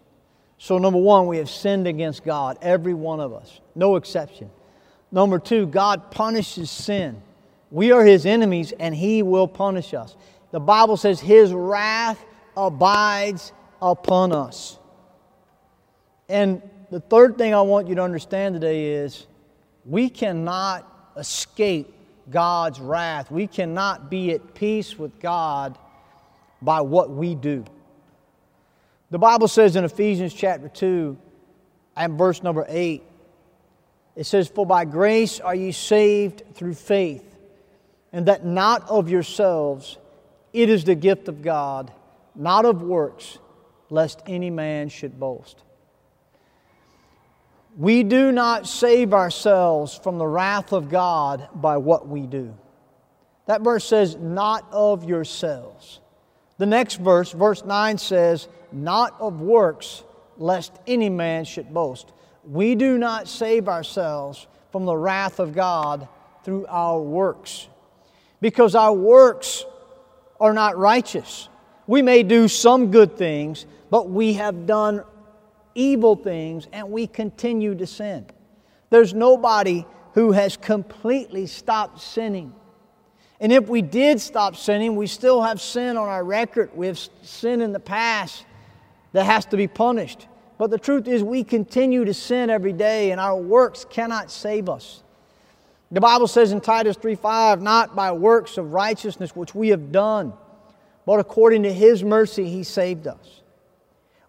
So, 0.58 0.78
number 0.78 0.98
one, 0.98 1.26
we 1.26 1.38
have 1.38 1.50
sinned 1.50 1.86
against 1.86 2.24
God, 2.24 2.58
every 2.62 2.94
one 2.94 3.20
of 3.20 3.32
us, 3.32 3.60
no 3.74 3.96
exception. 3.96 4.50
Number 5.12 5.38
two, 5.38 5.66
God 5.66 6.10
punishes 6.10 6.70
sin. 6.70 7.22
We 7.70 7.92
are 7.92 8.04
his 8.04 8.26
enemies 8.26 8.72
and 8.78 8.94
he 8.94 9.22
will 9.22 9.48
punish 9.48 9.94
us. 9.94 10.16
The 10.50 10.60
Bible 10.60 10.96
says 10.96 11.20
his 11.20 11.52
wrath 11.52 12.24
abides 12.56 13.52
upon 13.82 14.32
us. 14.32 14.78
And 16.28 16.62
the 16.90 17.00
third 17.00 17.36
thing 17.38 17.54
I 17.54 17.60
want 17.62 17.88
you 17.88 17.94
to 17.96 18.02
understand 18.02 18.54
today 18.54 18.92
is 18.92 19.26
we 19.84 20.08
cannot 20.08 21.12
escape 21.16 21.92
God's 22.30 22.80
wrath. 22.80 23.30
We 23.30 23.46
cannot 23.46 24.10
be 24.10 24.32
at 24.32 24.54
peace 24.54 24.98
with 24.98 25.18
God 25.20 25.78
by 26.62 26.80
what 26.80 27.10
we 27.10 27.34
do. 27.34 27.64
The 29.10 29.18
Bible 29.18 29.48
says 29.48 29.76
in 29.76 29.84
Ephesians 29.84 30.34
chapter 30.34 30.68
2 30.68 31.16
and 31.96 32.18
verse 32.18 32.42
number 32.42 32.66
8, 32.68 33.02
it 34.16 34.24
says, 34.24 34.48
For 34.48 34.66
by 34.66 34.84
grace 34.84 35.38
are 35.38 35.54
ye 35.54 35.70
saved 35.72 36.42
through 36.54 36.74
faith, 36.74 37.35
and 38.16 38.24
that 38.24 38.46
not 38.46 38.88
of 38.88 39.10
yourselves, 39.10 39.98
it 40.54 40.70
is 40.70 40.84
the 40.84 40.94
gift 40.94 41.28
of 41.28 41.42
God, 41.42 41.92
not 42.34 42.64
of 42.64 42.80
works, 42.80 43.36
lest 43.90 44.22
any 44.26 44.48
man 44.48 44.88
should 44.88 45.20
boast. 45.20 45.62
We 47.76 48.02
do 48.04 48.32
not 48.32 48.66
save 48.66 49.12
ourselves 49.12 50.00
from 50.02 50.16
the 50.16 50.26
wrath 50.26 50.72
of 50.72 50.88
God 50.88 51.46
by 51.56 51.76
what 51.76 52.08
we 52.08 52.22
do. 52.22 52.56
That 53.44 53.60
verse 53.60 53.84
says, 53.84 54.16
not 54.16 54.66
of 54.72 55.04
yourselves. 55.04 56.00
The 56.56 56.64
next 56.64 56.94
verse, 56.94 57.32
verse 57.32 57.66
9 57.66 57.98
says, 57.98 58.48
not 58.72 59.14
of 59.20 59.42
works, 59.42 60.04
lest 60.38 60.72
any 60.86 61.10
man 61.10 61.44
should 61.44 61.74
boast. 61.74 62.14
We 62.44 62.76
do 62.76 62.96
not 62.96 63.28
save 63.28 63.68
ourselves 63.68 64.46
from 64.72 64.86
the 64.86 64.96
wrath 64.96 65.38
of 65.38 65.54
God 65.54 66.08
through 66.44 66.64
our 66.68 66.98
works 66.98 67.68
because 68.46 68.76
our 68.76 68.92
works 68.92 69.64
are 70.38 70.52
not 70.52 70.78
righteous. 70.78 71.48
We 71.88 72.00
may 72.00 72.22
do 72.22 72.46
some 72.46 72.92
good 72.92 73.16
things, 73.16 73.66
but 73.90 74.08
we 74.08 74.34
have 74.34 74.66
done 74.66 75.02
evil 75.74 76.14
things 76.14 76.68
and 76.72 76.92
we 76.92 77.08
continue 77.08 77.74
to 77.74 77.88
sin. 77.88 78.24
There's 78.88 79.12
nobody 79.12 79.84
who 80.12 80.30
has 80.30 80.56
completely 80.56 81.48
stopped 81.48 82.00
sinning. 82.00 82.54
And 83.40 83.52
if 83.52 83.68
we 83.68 83.82
did 83.82 84.20
stop 84.20 84.54
sinning, 84.54 84.94
we 84.94 85.08
still 85.08 85.42
have 85.42 85.60
sin 85.60 85.96
on 85.96 86.06
our 86.06 86.22
record. 86.22 86.70
We 86.72 86.86
have 86.86 87.00
sin 87.22 87.60
in 87.60 87.72
the 87.72 87.80
past 87.80 88.46
that 89.12 89.24
has 89.24 89.44
to 89.46 89.56
be 89.56 89.66
punished. 89.66 90.28
But 90.56 90.70
the 90.70 90.78
truth 90.78 91.08
is, 91.08 91.24
we 91.24 91.42
continue 91.42 92.04
to 92.04 92.14
sin 92.14 92.48
every 92.48 92.72
day, 92.72 93.10
and 93.10 93.20
our 93.20 93.36
works 93.36 93.84
cannot 93.84 94.30
save 94.30 94.68
us. 94.68 95.02
The 95.90 96.00
Bible 96.00 96.26
says 96.26 96.52
in 96.52 96.60
Titus 96.60 96.96
3:5, 96.96 97.60
not 97.60 97.94
by 97.94 98.12
works 98.12 98.58
of 98.58 98.72
righteousness 98.72 99.36
which 99.36 99.54
we 99.54 99.68
have 99.68 99.92
done, 99.92 100.32
but 101.04 101.20
according 101.20 101.62
to 101.62 101.72
his 101.72 102.02
mercy 102.02 102.48
he 102.48 102.64
saved 102.64 103.06
us. 103.06 103.42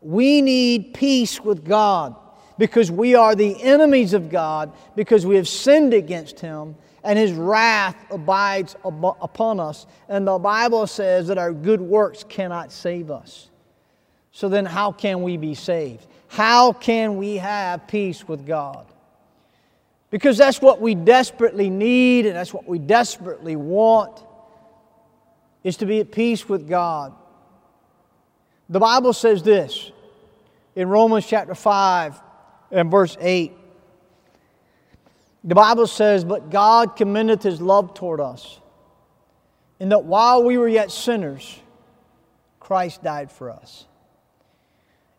We 0.02 0.42
need 0.42 0.94
peace 0.94 1.44
with 1.44 1.66
God 1.66 2.16
because 2.58 2.92
we 2.92 3.16
are 3.16 3.36
the 3.36 3.62
enemies 3.64 4.14
of 4.14 4.30
God 4.30 4.72
because 4.96 5.26
we 5.26 5.36
have 5.36 5.48
sinned 5.48 5.94
against 5.94 6.40
him 6.40 6.76
and 7.04 7.18
his 7.18 7.32
wrath 7.34 7.96
abides 8.12 8.76
upon 8.84 9.60
us. 9.60 9.88
And 10.10 10.28
the 10.28 10.38
Bible 10.38 10.86
says 10.88 11.28
that 11.28 11.38
our 11.38 11.54
good 11.54 11.82
works 11.82 12.24
cannot 12.24 12.72
save 12.72 13.10
us. 13.10 13.50
So 14.32 14.50
then, 14.50 14.66
how 14.66 14.92
can 14.92 15.24
we 15.24 15.38
be 15.38 15.56
saved? 15.56 16.06
How 16.28 16.74
can 16.74 17.18
we 17.18 17.38
have 17.38 17.88
peace 17.88 18.28
with 18.28 18.46
God? 18.46 18.86
Because 20.10 20.38
that's 20.38 20.62
what 20.62 20.80
we 20.80 20.96
desperately 20.96 21.70
need 21.70 22.26
and 22.26 22.36
that's 22.36 22.54
what 22.54 22.68
we 22.68 22.80
desperately 22.80 23.56
want 23.56 24.24
is 25.64 25.78
to 25.78 25.86
be 25.86 26.00
at 26.00 26.12
peace 26.12 26.48
with 26.48 26.68
God. 26.68 27.14
The 28.70 28.80
Bible 28.80 29.14
says 29.14 29.44
this 29.44 29.92
in 30.76 30.88
Romans 30.88 31.26
chapter 31.26 31.56
5 31.56 32.22
and 32.72 32.92
verse 32.92 33.18
8. 33.20 33.52
The 35.44 35.56
Bible 35.56 35.88
says, 35.88 36.24
But 36.24 36.50
God 36.50 36.96
commendeth 36.96 37.44
his 37.44 37.62
love 37.62 37.94
toward 37.94 38.20
us, 38.20 38.60
in 39.80 39.90
that 39.90 40.04
while 40.04 40.44
we 40.44 40.58
were 40.58 40.68
yet 40.68 40.92
sinners, 40.92 41.60
Christ 42.60 43.04
died 43.04 43.32
for 43.32 43.50
us. 43.50 43.86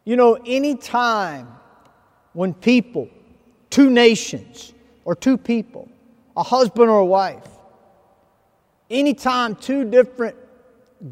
You 0.05 0.17
know, 0.17 0.39
any 0.47 0.75
time 0.77 1.49
when 2.33 2.55
people, 2.55 3.09
two 3.71 3.91
nations, 3.91 4.73
or 5.09 5.15
two 5.15 5.39
people, 5.39 5.89
a 6.37 6.43
husband 6.43 6.91
or 6.91 6.99
a 6.99 7.05
wife, 7.07 7.49
anytime 8.91 9.55
two 9.55 9.83
different 9.83 10.37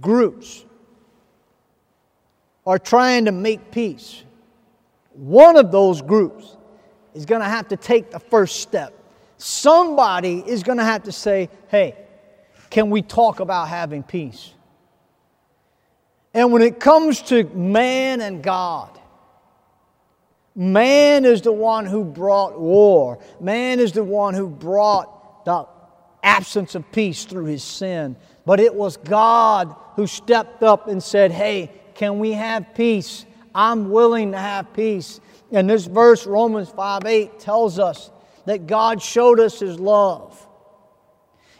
groups 0.03 0.67
are 2.67 2.79
trying 2.79 3.25
to 3.25 3.33
make 3.33 3.71
peace, 3.71 4.23
one 5.15 5.57
of 5.57 5.73
those 5.73 6.03
groups 6.03 6.59
is 7.15 7.25
going 7.25 7.41
to 7.41 7.49
have 7.49 7.69
to 7.69 7.77
take 7.79 8.11
the 8.11 8.19
first 8.19 8.61
step. 8.61 8.93
Somebody 9.39 10.45
is 10.47 10.63
going 10.63 10.77
to 10.77 10.85
have 10.85 11.05
to 11.05 11.13
say, 11.13 11.49
hey, 11.69 11.97
can 12.69 12.91
we 12.91 13.01
talk 13.01 13.41
about 13.41 13.69
having 13.69 14.03
peace? 14.03 14.53
And 16.35 16.53
when 16.53 16.61
it 16.61 16.79
comes 16.79 17.23
to 17.23 17.45
man 17.45 18.21
and 18.21 18.43
God, 18.43 19.01
man 20.57 21.25
is 21.25 21.43
the 21.43 21.53
one 21.53 21.87
who 21.87 22.05
brought 22.05 22.59
war. 22.59 23.19
Man 23.39 23.79
is 23.79 23.93
the 23.93 24.03
one 24.03 24.35
who 24.35 24.49
brought 24.49 25.45
the 25.45 25.67
absence 26.23 26.75
of 26.75 26.91
peace 26.91 27.25
through 27.25 27.45
his 27.45 27.63
sin. 27.63 28.17
But 28.45 28.59
it 28.59 28.75
was 28.75 28.97
God 28.97 29.75
who 29.95 30.07
stepped 30.07 30.63
up 30.63 30.89
and 30.89 31.03
said, 31.03 31.31
Hey, 31.31 31.71
can 31.95 32.19
we 32.19 32.33
have 32.33 32.75
peace? 32.75 33.27
I'm 33.55 33.91
willing 33.91 34.33
to 34.33 34.39
have 34.39 34.73
peace. 34.73 35.21
And 35.53 35.71
this 35.71 35.87
verse, 35.87 36.27
Romans 36.27 36.69
5 36.71 37.07
8, 37.07 37.39
tells 37.39 37.79
us 37.79 38.11
that 38.45 38.67
God 38.67 39.01
showed 39.01 39.41
us 39.41 39.61
His 39.61 39.79
love 39.79 40.47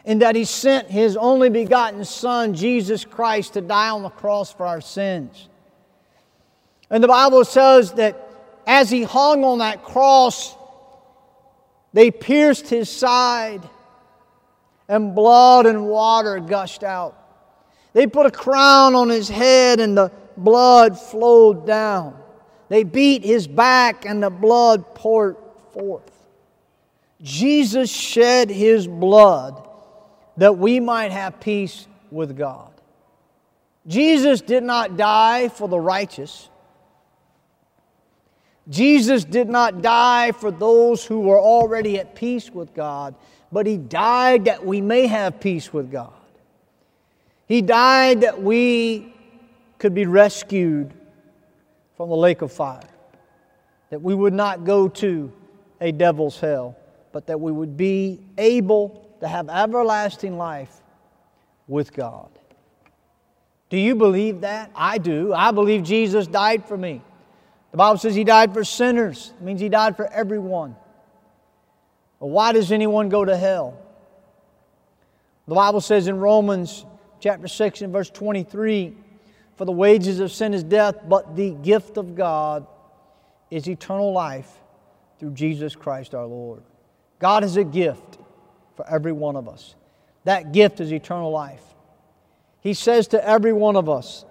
and 0.05 0.21
that 0.21 0.35
He 0.35 0.45
sent 0.45 0.89
His 0.89 1.17
only 1.17 1.49
begotten 1.49 2.05
Son, 2.05 2.53
Jesus 2.53 3.03
Christ, 3.03 3.53
to 3.53 3.61
die 3.61 3.89
on 3.89 4.03
the 4.03 4.09
cross 4.09 4.53
for 4.53 4.65
our 4.65 4.81
sins. 4.81 5.49
And 6.89 7.03
the 7.03 7.07
Bible 7.07 7.43
says 7.43 7.93
that 7.93 8.26
as 8.67 8.91
He 8.91 9.01
hung 9.01 9.43
on 9.43 9.59
that 9.59 9.83
cross, 9.83 10.55
they 11.93 12.11
pierced 12.11 12.67
His 12.67 12.89
side 12.89 13.67
and 14.87 15.15
blood 15.15 15.65
and 15.65 15.87
water 15.87 16.39
gushed 16.39 16.83
out. 16.83 17.15
They 17.93 18.05
put 18.05 18.27
a 18.27 18.31
crown 18.31 18.93
on 18.93 19.09
His 19.09 19.27
head 19.27 19.79
and 19.79 19.97
the 19.97 20.11
blood 20.37 20.99
flowed 20.99 21.65
down. 21.65 22.17
They 22.69 22.83
beat 22.83 23.23
his 23.23 23.47
back 23.47 24.05
and 24.05 24.21
the 24.21 24.29
blood 24.29 24.95
poured 24.95 25.37
forth. 25.73 26.11
Jesus 27.21 27.89
shed 27.89 28.49
his 28.49 28.87
blood 28.87 29.67
that 30.37 30.57
we 30.57 30.79
might 30.79 31.11
have 31.11 31.39
peace 31.39 31.87
with 32.11 32.37
God. 32.37 32.71
Jesus 33.87 34.41
did 34.41 34.63
not 34.63 34.97
die 34.97 35.49
for 35.49 35.67
the 35.67 35.79
righteous. 35.79 36.49
Jesus 38.69 39.23
did 39.23 39.47
not 39.47 39.81
die 39.81 40.31
for 40.33 40.51
those 40.51 41.05
who 41.05 41.21
were 41.21 41.39
already 41.39 41.99
at 41.99 42.15
peace 42.15 42.49
with 42.49 42.73
God, 42.73 43.15
but 43.51 43.65
He 43.65 43.77
died 43.77 44.45
that 44.45 44.65
we 44.65 44.81
may 44.81 45.07
have 45.07 45.39
peace 45.39 45.71
with 45.71 45.91
God. 45.91 46.11
He 47.47 47.61
died 47.61 48.21
that 48.21 48.41
we 48.41 49.13
could 49.77 49.93
be 49.93 50.05
rescued 50.05 50.93
from 51.95 52.09
the 52.09 52.15
lake 52.15 52.41
of 52.41 52.51
fire. 52.51 52.81
That 53.89 54.01
we 54.01 54.13
would 54.13 54.33
not 54.33 54.65
go 54.65 54.89
to 54.89 55.31
a 55.79 55.93
devil's 55.93 56.39
hell, 56.39 56.75
but 57.13 57.27
that 57.27 57.39
we 57.39 57.51
would 57.51 57.77
be 57.77 58.19
able 58.37 59.09
to 59.21 59.27
have 59.27 59.47
everlasting 59.49 60.37
life 60.37 60.81
with 61.67 61.93
God. 61.93 62.29
Do 63.69 63.77
you 63.77 63.95
believe 63.95 64.41
that? 64.41 64.71
I 64.75 64.97
do. 64.97 65.33
I 65.33 65.51
believe 65.51 65.83
Jesus 65.83 66.27
died 66.27 66.65
for 66.65 66.77
me. 66.77 67.01
The 67.77 67.83
Bible 67.83 67.99
says 67.99 68.15
he 68.15 68.23
died 68.23 68.55
for 68.55 68.63
sinners. 68.63 69.31
It 69.39 69.43
means 69.43 69.61
he 69.61 69.69
died 69.69 69.95
for 69.95 70.11
everyone. 70.11 70.75
But 72.19 72.25
why 72.25 72.51
does 72.51 72.71
anyone 72.71 73.07
go 73.07 73.23
to 73.23 73.37
hell? 73.37 73.79
The 75.47 75.53
Bible 75.53 75.81
says 75.81 76.07
in 76.07 76.17
Romans 76.17 76.87
chapter 77.19 77.47
6 77.47 77.83
and 77.83 77.93
verse 77.93 78.09
23 78.09 78.95
for 79.57 79.65
the 79.65 79.71
wages 79.71 80.19
of 80.19 80.31
sin 80.31 80.55
is 80.55 80.63
death, 80.63 80.95
but 81.07 81.35
the 81.35 81.51
gift 81.51 81.97
of 81.97 82.15
God 82.15 82.65
is 83.51 83.69
eternal 83.69 84.11
life 84.11 84.51
through 85.19 85.33
Jesus 85.35 85.75
Christ 85.75 86.15
our 86.15 86.25
Lord. 86.25 86.63
God 87.19 87.43
is 87.43 87.57
a 87.57 87.63
gift 87.63 88.17
for 88.75 88.89
every 88.89 89.11
one 89.11 89.35
of 89.35 89.47
us. 89.47 89.75
That 90.23 90.51
gift 90.51 90.79
is 90.79 90.91
eternal 90.91 91.29
life. 91.29 91.61
He 92.59 92.73
says 92.73 93.07
to 93.09 93.23
every 93.23 93.53
one 93.53 93.75
of 93.75 93.87
us, 93.87 94.25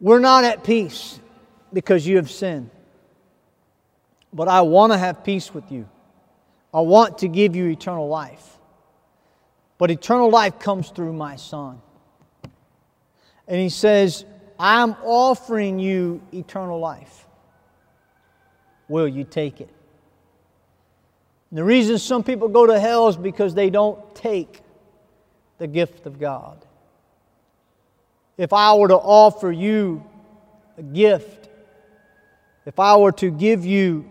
We're 0.00 0.20
not 0.20 0.44
at 0.44 0.64
peace 0.64 1.18
because 1.72 2.06
you 2.06 2.16
have 2.16 2.30
sinned. 2.30 2.70
but 4.32 4.46
I 4.46 4.60
want 4.60 4.92
to 4.92 4.98
have 4.98 5.24
peace 5.24 5.52
with 5.54 5.72
you. 5.72 5.88
I 6.72 6.80
want 6.80 7.18
to 7.18 7.28
give 7.28 7.56
you 7.56 7.66
eternal 7.66 8.08
life. 8.08 8.58
But 9.78 9.90
eternal 9.90 10.30
life 10.30 10.58
comes 10.58 10.90
through 10.90 11.14
my 11.14 11.36
Son. 11.36 11.80
And 13.46 13.60
He 13.60 13.70
says, 13.70 14.24
I'm 14.58 14.96
offering 15.02 15.78
you 15.78 16.20
eternal 16.32 16.78
life. 16.78 17.26
Will 18.88 19.08
you 19.08 19.24
take 19.24 19.60
it? 19.60 19.70
And 21.50 21.58
the 21.58 21.64
reason 21.64 21.98
some 21.98 22.22
people 22.22 22.48
go 22.48 22.66
to 22.66 22.78
hell 22.78 23.08
is 23.08 23.16
because 23.16 23.54
they 23.54 23.70
don't 23.70 24.14
take 24.14 24.60
the 25.56 25.66
gift 25.66 26.06
of 26.06 26.20
God. 26.20 26.64
If 28.38 28.52
I 28.52 28.72
were 28.74 28.88
to 28.88 28.96
offer 28.96 29.50
you 29.50 30.04
a 30.78 30.82
gift, 30.82 31.48
if 32.64 32.78
I 32.78 32.96
were 32.96 33.12
to 33.12 33.30
give 33.32 33.66
you, 33.66 34.08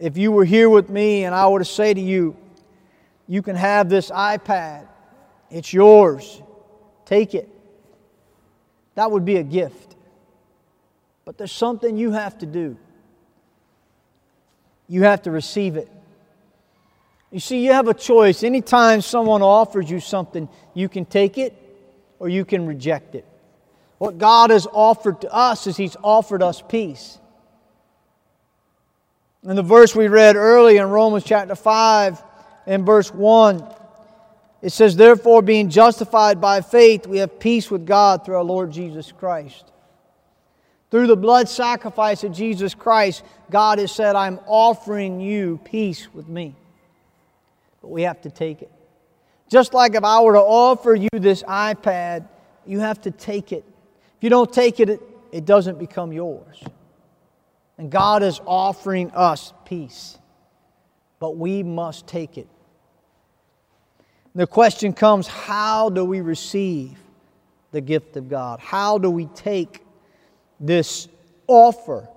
if 0.00 0.18
you 0.18 0.32
were 0.32 0.44
here 0.44 0.68
with 0.68 0.90
me 0.90 1.24
and 1.24 1.34
I 1.34 1.46
were 1.48 1.60
to 1.60 1.64
say 1.64 1.94
to 1.94 2.00
you, 2.00 2.36
you 3.28 3.40
can 3.40 3.54
have 3.54 3.88
this 3.88 4.10
iPad, 4.10 4.88
it's 5.48 5.72
yours, 5.72 6.42
take 7.04 7.34
it. 7.34 7.48
That 8.96 9.12
would 9.12 9.24
be 9.24 9.36
a 9.36 9.44
gift. 9.44 9.94
But 11.24 11.38
there's 11.38 11.52
something 11.52 11.96
you 11.96 12.10
have 12.10 12.36
to 12.38 12.46
do. 12.46 12.76
You 14.88 15.04
have 15.04 15.22
to 15.22 15.30
receive 15.30 15.76
it. 15.76 15.88
You 17.30 17.38
see, 17.38 17.64
you 17.64 17.72
have 17.72 17.86
a 17.86 17.94
choice. 17.94 18.42
Anytime 18.42 19.02
someone 19.02 19.40
offers 19.40 19.88
you 19.88 20.00
something, 20.00 20.48
you 20.74 20.88
can 20.88 21.04
take 21.04 21.38
it 21.38 21.59
or 22.20 22.28
you 22.28 22.44
can 22.44 22.66
reject 22.66 23.16
it. 23.16 23.26
What 23.98 24.18
God 24.18 24.50
has 24.50 24.68
offered 24.70 25.22
to 25.22 25.32
us 25.32 25.66
is 25.66 25.76
He's 25.76 25.96
offered 26.02 26.42
us 26.42 26.62
peace. 26.62 27.18
In 29.42 29.56
the 29.56 29.62
verse 29.62 29.96
we 29.96 30.06
read 30.06 30.36
early 30.36 30.76
in 30.76 30.86
Romans 30.88 31.24
chapter 31.24 31.54
5 31.54 32.22
and 32.66 32.86
verse 32.86 33.12
1, 33.12 33.64
it 34.62 34.70
says, 34.70 34.94
Therefore, 34.94 35.40
being 35.40 35.70
justified 35.70 36.40
by 36.40 36.60
faith, 36.60 37.06
we 37.06 37.18
have 37.18 37.40
peace 37.40 37.70
with 37.70 37.86
God 37.86 38.24
through 38.24 38.36
our 38.36 38.44
Lord 38.44 38.70
Jesus 38.70 39.10
Christ. 39.10 39.64
Through 40.90 41.06
the 41.06 41.16
blood 41.16 41.48
sacrifice 41.48 42.24
of 42.24 42.32
Jesus 42.32 42.74
Christ, 42.74 43.24
God 43.50 43.78
has 43.78 43.92
said, 43.92 44.16
I'm 44.16 44.40
offering 44.46 45.20
you 45.20 45.58
peace 45.64 46.12
with 46.12 46.28
me. 46.28 46.54
But 47.80 47.88
we 47.88 48.02
have 48.02 48.20
to 48.22 48.30
take 48.30 48.60
it. 48.60 48.70
Just 49.50 49.74
like 49.74 49.96
if 49.96 50.04
I 50.04 50.20
were 50.22 50.34
to 50.34 50.40
offer 50.40 50.94
you 50.94 51.08
this 51.12 51.42
iPad, 51.42 52.28
you 52.64 52.78
have 52.78 53.00
to 53.02 53.10
take 53.10 53.52
it. 53.52 53.64
If 54.16 54.22
you 54.22 54.30
don't 54.30 54.52
take 54.52 54.78
it, 54.78 55.00
it, 55.32 55.44
doesn't 55.44 55.78
become 55.78 56.12
yours. 56.12 56.62
And 57.76 57.90
God 57.90 58.22
is 58.22 58.40
offering 58.46 59.10
us 59.10 59.52
peace, 59.64 60.18
but 61.18 61.36
we 61.36 61.64
must 61.64 62.06
take 62.06 62.38
it. 62.38 62.46
The 64.36 64.46
question 64.46 64.92
comes 64.92 65.26
how 65.26 65.90
do 65.90 66.04
we 66.04 66.20
receive 66.20 66.96
the 67.72 67.80
gift 67.80 68.16
of 68.16 68.28
God? 68.28 68.60
How 68.60 68.98
do 68.98 69.10
we 69.10 69.26
take 69.26 69.84
this 70.60 71.08
offer 71.48 72.08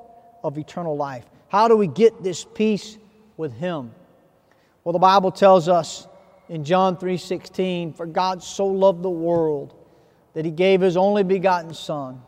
of 0.43 0.59
eternal 0.59 0.95
life? 0.95 1.25
How 1.47 1.67
do 1.67 1.75
we 1.75 1.87
get 1.87 2.21
this 2.21 2.45
peace 2.45 2.97
with 3.37 3.53
Him? 3.53 3.91
Well, 4.83 4.93
the 4.93 4.99
Bible 4.99 5.31
tells 5.31 5.67
us 5.67 6.07
in 6.49 6.63
John 6.63 6.97
3:16, 6.97 7.93
"For 7.93 8.05
God 8.05 8.43
so 8.43 8.65
loved 8.65 9.01
the 9.01 9.09
world 9.09 9.73
that 10.33 10.45
he 10.45 10.51
gave 10.51 10.81
his 10.81 10.97
only 10.97 11.23
begotten 11.23 11.73
son, 11.73 12.21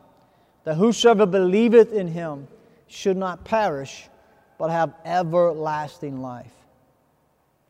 that 0.64 0.76
whosoever 0.76 1.26
believeth 1.26 1.92
in 1.92 2.08
him 2.08 2.48
should 2.88 3.18
not 3.18 3.44
perish, 3.44 4.10
but 4.58 4.70
have 4.70 4.94
everlasting 5.04 6.22
life." 6.22 6.54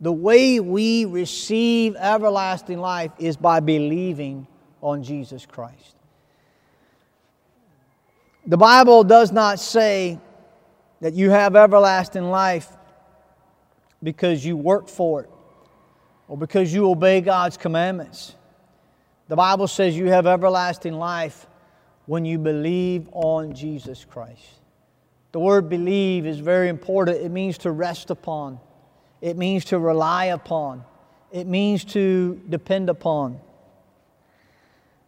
The 0.02 0.12
way 0.12 0.60
we 0.60 1.06
receive 1.06 1.96
everlasting 1.96 2.80
life 2.80 3.12
is 3.18 3.38
by 3.38 3.60
believing 3.60 4.46
on 4.82 5.04
Jesus 5.04 5.46
Christ. 5.46 5.96
The 8.46 8.58
Bible 8.58 9.04
does 9.04 9.32
not 9.32 9.60
say 9.60 10.19
that 11.00 11.13
you 11.13 11.32
have 11.32 11.56
everlasting 11.56 12.30
life 12.30 12.78
because 14.04 14.46
you 14.46 14.56
work 14.56 14.88
for 14.88 15.22
it 15.22 15.30
or 16.28 16.38
because 16.38 16.74
you 16.74 16.90
obey 16.90 17.22
God's 17.22 17.58
commandments. 17.58 18.36
The 19.28 19.36
Bible 19.36 19.68
says 19.68 19.98
you 19.98 20.08
have 20.08 20.28
everlasting 20.28 20.94
life 20.94 21.48
when 22.06 22.26
you 22.26 22.38
believe 22.38 23.10
on 23.12 23.54
Jesus 23.54 24.06
Christ. 24.06 24.44
The 25.32 25.40
word 25.40 25.70
believe 25.70 26.26
is 26.26 26.40
very 26.40 26.70
important. 26.70 27.18
It 27.18 27.32
means 27.32 27.58
to 27.60 27.72
rest 27.72 28.10
upon, 28.10 28.60
it 29.22 29.38
means 29.38 29.66
to 29.66 29.80
rely 29.80 30.26
upon, 30.26 30.84
it 31.32 31.48
means 31.48 31.84
to 31.86 32.42
depend 32.50 32.90
upon. 32.90 33.40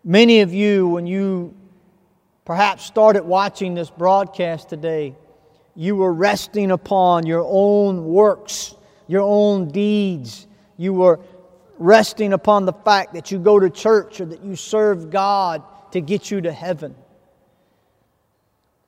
Many 0.03 0.41
of 0.41 0.53
you, 0.53 0.87
when 0.87 1.05
you 1.05 1.53
perhaps 2.45 2.85
started 2.85 3.23
watching 3.23 3.73
this 3.73 3.89
broadcast 3.89 4.69
today, 4.69 5.15
you 5.75 5.95
were 5.95 6.13
resting 6.13 6.71
upon 6.71 7.25
your 7.25 7.45
own 7.45 8.05
works 8.05 8.73
your 9.07 9.23
own 9.23 9.69
deeds. 9.69 10.47
You 10.77 10.93
were 10.93 11.19
resting 11.79 12.33
upon 12.33 12.65
the 12.65 12.73
fact 12.73 13.13
that 13.13 13.31
you 13.31 13.39
go 13.39 13.59
to 13.59 13.69
church 13.69 14.21
or 14.21 14.25
that 14.25 14.43
you 14.43 14.55
serve 14.55 15.09
God 15.09 15.63
to 15.91 16.01
get 16.01 16.31
you 16.31 16.41
to 16.41 16.51
heaven. 16.51 16.95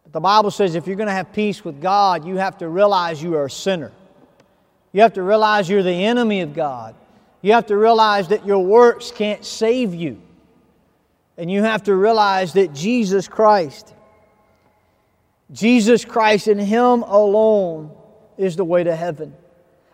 But 0.04 0.14
the 0.14 0.20
Bible 0.20 0.52
says 0.52 0.76
if 0.76 0.88
you're 0.88 0.96
going 0.96 1.08
to 1.08 1.14
have 1.14 1.34
peace 1.34 1.64
with 1.64 1.82
God, 1.82 2.26
you 2.26 2.38
have 2.38 2.58
to 2.60 2.68
realize 2.68 3.22
you 3.22 3.36
are 3.36 3.46
a 3.46 3.52
sinner. 3.52 3.92
You 4.92 5.02
have 5.02 5.14
to 5.14 5.24
realize 5.24 5.70
you're 5.70 5.84
the 5.84 6.06
enemy 6.06 6.42
of 6.42 6.54
God. 6.54 6.96
You 7.42 7.54
have 7.54 7.68
to 7.68 7.78
realize 7.78 8.30
that 8.30 8.46
your 8.46 8.64
works 8.64 9.12
can't 9.12 9.46
save 9.46 9.94
you. 9.94 10.22
And 11.38 11.50
you 11.50 11.64
have 11.64 11.84
to 11.84 11.96
realize 11.96 12.54
that 12.54 12.74
Jesus 12.74 13.28
Christ, 13.28 13.94
Jesus 15.52 16.04
Christ 16.04 16.48
and 16.48 16.60
Him 16.60 17.04
alone 17.04 17.92
is 18.38 18.56
the 18.56 18.66
way 18.66 18.84
to 18.84 18.96
heaven. 18.96 19.34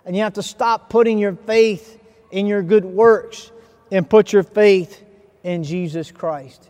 And 0.06 0.16
you 0.16 0.24
have 0.24 0.34
to 0.34 0.44
stop 0.44 0.90
putting 0.90 1.18
your 1.18 1.34
faith 1.34 2.00
in 2.32 2.46
your 2.46 2.62
good 2.62 2.86
works 2.86 3.52
and 3.92 4.10
put 4.10 4.32
your 4.32 4.44
faith 4.44 5.04
in 5.44 5.64
Jesus 5.64 6.12
Christ. 6.12 6.70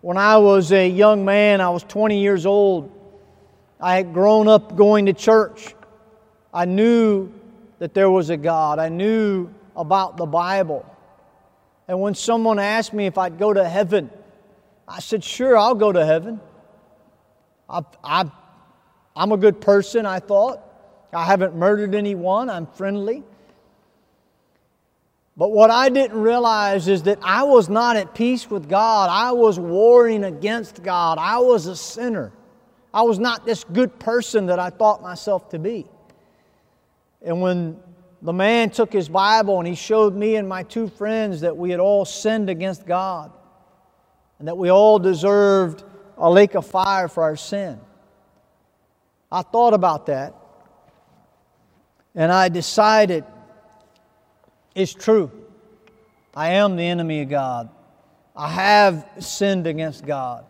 When 0.00 0.16
I 0.16 0.38
was 0.38 0.72
a 0.72 0.88
young 0.88 1.24
man, 1.24 1.60
I 1.60 1.70
was 1.70 1.82
20 1.84 2.20
years 2.20 2.46
old. 2.46 2.92
I 3.80 3.96
had 3.96 4.14
grown 4.14 4.48
up 4.48 4.76
going 4.76 5.06
to 5.06 5.12
church. 5.12 5.74
I 6.52 6.64
knew 6.64 7.32
that 7.78 7.94
there 7.94 8.10
was 8.10 8.30
a 8.30 8.36
God. 8.36 8.78
I 8.78 8.88
knew 8.88 9.50
about 9.74 10.16
the 10.16 10.26
Bible. 10.26 10.84
And 11.88 12.00
when 12.00 12.14
someone 12.14 12.58
asked 12.58 12.92
me 12.92 13.06
if 13.06 13.18
I'd 13.18 13.38
go 13.38 13.52
to 13.52 13.68
heaven, 13.68 14.10
I 14.88 15.00
said, 15.00 15.22
Sure, 15.22 15.56
I'll 15.56 15.74
go 15.74 15.92
to 15.92 16.04
heaven. 16.04 16.40
I, 17.68 17.82
I, 18.02 18.30
I'm 19.14 19.32
a 19.32 19.36
good 19.36 19.60
person, 19.60 20.06
I 20.06 20.20
thought. 20.20 20.60
I 21.16 21.24
haven't 21.24 21.56
murdered 21.56 21.94
anyone. 21.94 22.50
I'm 22.50 22.66
friendly. 22.66 23.24
But 25.34 25.50
what 25.50 25.70
I 25.70 25.88
didn't 25.88 26.20
realize 26.20 26.88
is 26.88 27.04
that 27.04 27.18
I 27.22 27.42
was 27.42 27.70
not 27.70 27.96
at 27.96 28.14
peace 28.14 28.50
with 28.50 28.68
God. 28.68 29.08
I 29.10 29.32
was 29.32 29.58
warring 29.58 30.24
against 30.24 30.82
God. 30.82 31.16
I 31.18 31.38
was 31.38 31.66
a 31.66 31.76
sinner. 31.76 32.32
I 32.92 33.02
was 33.02 33.18
not 33.18 33.46
this 33.46 33.64
good 33.64 33.98
person 33.98 34.46
that 34.46 34.58
I 34.58 34.68
thought 34.68 35.00
myself 35.00 35.48
to 35.50 35.58
be. 35.58 35.86
And 37.22 37.40
when 37.40 37.80
the 38.20 38.34
man 38.34 38.68
took 38.68 38.92
his 38.92 39.08
Bible 39.08 39.58
and 39.58 39.66
he 39.66 39.74
showed 39.74 40.14
me 40.14 40.36
and 40.36 40.46
my 40.46 40.64
two 40.64 40.86
friends 40.86 41.40
that 41.40 41.56
we 41.56 41.70
had 41.70 41.80
all 41.80 42.04
sinned 42.04 42.50
against 42.50 42.84
God 42.84 43.32
and 44.38 44.48
that 44.48 44.58
we 44.58 44.70
all 44.70 44.98
deserved 44.98 45.82
a 46.18 46.30
lake 46.30 46.54
of 46.54 46.66
fire 46.66 47.08
for 47.08 47.22
our 47.22 47.36
sin, 47.36 47.80
I 49.32 49.40
thought 49.40 49.72
about 49.72 50.06
that. 50.06 50.34
And 52.16 52.32
I 52.32 52.48
decided 52.48 53.24
it's 54.74 54.94
true. 54.94 55.30
I 56.34 56.54
am 56.54 56.76
the 56.76 56.82
enemy 56.82 57.22
of 57.22 57.28
God. 57.28 57.68
I 58.34 58.48
have 58.48 59.06
sinned 59.20 59.66
against 59.66 60.04
God. 60.04 60.44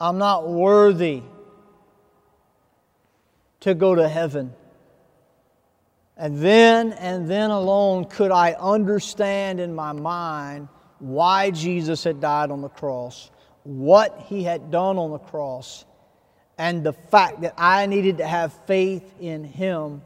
I'm 0.00 0.18
not 0.18 0.48
worthy 0.48 1.22
to 3.60 3.74
go 3.74 3.94
to 3.94 4.08
heaven. 4.08 4.52
And 6.16 6.38
then 6.38 6.92
and 6.92 7.30
then 7.30 7.50
alone 7.50 8.06
could 8.06 8.30
I 8.30 8.52
understand 8.52 9.60
in 9.60 9.74
my 9.74 9.92
mind 9.92 10.68
why 10.98 11.50
Jesus 11.50 12.04
had 12.04 12.20
died 12.20 12.50
on 12.50 12.60
the 12.60 12.68
cross, 12.68 13.30
what 13.64 14.24
he 14.26 14.42
had 14.42 14.70
done 14.70 14.98
on 14.98 15.10
the 15.10 15.18
cross, 15.18 15.84
and 16.58 16.84
the 16.84 16.92
fact 16.92 17.40
that 17.42 17.54
I 17.56 17.86
needed 17.86 18.18
to 18.18 18.26
have 18.26 18.52
faith 18.66 19.14
in 19.20 19.44
him 19.44 20.02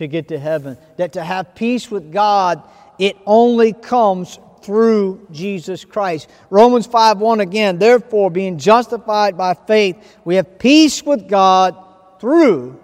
to 0.00 0.08
get 0.08 0.28
to 0.28 0.38
heaven. 0.38 0.78
That 0.96 1.12
to 1.12 1.22
have 1.22 1.54
peace 1.54 1.90
with 1.90 2.10
God, 2.10 2.62
it 2.98 3.18
only 3.26 3.74
comes 3.74 4.38
through 4.62 5.26
Jesus 5.30 5.84
Christ. 5.84 6.28
Romans 6.48 6.86
5 6.86 7.18
1 7.18 7.40
again, 7.40 7.78
therefore, 7.78 8.30
being 8.30 8.58
justified 8.58 9.36
by 9.36 9.52
faith, 9.54 9.96
we 10.24 10.36
have 10.36 10.58
peace 10.58 11.02
with 11.02 11.28
God 11.28 11.76
through 12.18 12.80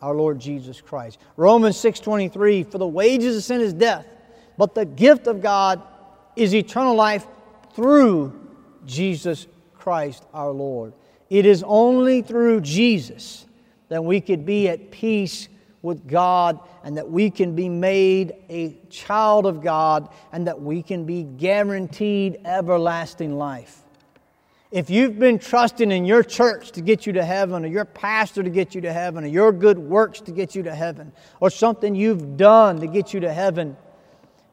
our 0.00 0.14
Lord 0.14 0.38
Jesus 0.38 0.80
Christ. 0.80 1.18
Romans 1.36 1.76
6:23 1.76 2.64
For 2.64 2.78
the 2.78 2.86
wages 2.86 3.36
of 3.36 3.44
sin 3.44 3.60
is 3.60 3.74
death, 3.74 4.06
but 4.56 4.74
the 4.74 4.86
gift 4.86 5.26
of 5.26 5.42
God 5.42 5.82
is 6.34 6.54
eternal 6.54 6.94
life 6.94 7.26
through 7.74 8.32
Jesus 8.86 9.46
Christ 9.74 10.24
our 10.32 10.50
Lord. 10.50 10.94
It 11.28 11.44
is 11.44 11.62
only 11.66 12.22
through 12.22 12.62
Jesus 12.62 13.44
that 13.90 14.02
we 14.02 14.22
could 14.22 14.46
be 14.46 14.68
at 14.68 14.90
peace 14.90 15.48
with 15.84 16.08
God 16.08 16.58
and 16.82 16.96
that 16.96 17.08
we 17.08 17.30
can 17.30 17.54
be 17.54 17.68
made 17.68 18.32
a 18.48 18.76
child 18.88 19.46
of 19.46 19.62
God 19.62 20.08
and 20.32 20.46
that 20.46 20.60
we 20.60 20.82
can 20.82 21.04
be 21.04 21.22
guaranteed 21.22 22.38
everlasting 22.44 23.36
life. 23.36 23.82
If 24.70 24.90
you've 24.90 25.20
been 25.20 25.38
trusting 25.38 25.92
in 25.92 26.04
your 26.04 26.24
church 26.24 26.72
to 26.72 26.80
get 26.80 27.06
you 27.06 27.12
to 27.12 27.24
heaven, 27.24 27.64
or 27.64 27.68
your 27.68 27.84
pastor 27.84 28.42
to 28.42 28.50
get 28.50 28.74
you 28.74 28.80
to 28.80 28.92
heaven, 28.92 29.22
or 29.22 29.28
your 29.28 29.52
good 29.52 29.78
works 29.78 30.20
to 30.22 30.32
get 30.32 30.56
you 30.56 30.64
to 30.64 30.74
heaven, 30.74 31.12
or 31.38 31.48
something 31.48 31.94
you've 31.94 32.36
done 32.36 32.80
to 32.80 32.88
get 32.88 33.14
you 33.14 33.20
to 33.20 33.32
heaven, 33.32 33.76